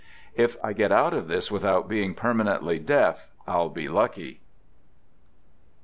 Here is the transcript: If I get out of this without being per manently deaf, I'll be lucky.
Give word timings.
If 0.33 0.57
I 0.63 0.73
get 0.73 0.91
out 0.91 1.13
of 1.13 1.27
this 1.27 1.51
without 1.51 1.87
being 1.87 2.15
per 2.15 2.33
manently 2.33 2.83
deaf, 2.83 3.29
I'll 3.45 3.69
be 3.69 3.87
lucky. 3.87 4.41